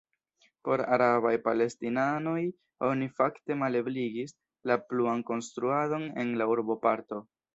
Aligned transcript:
Por 0.67 0.81
arabaj 0.95 1.33
palestinanoj 1.47 2.39
oni 2.87 3.09
fakte 3.19 3.59
malebligis 3.61 4.35
la 4.71 4.79
pluan 4.87 5.23
konstruadon 5.31 6.09
en 6.25 6.35
la 6.43 6.51
urboparto. 6.57 7.25